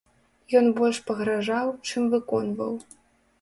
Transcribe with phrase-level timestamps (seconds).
[0.61, 2.73] Ён больш пагражаў, чым выконваў.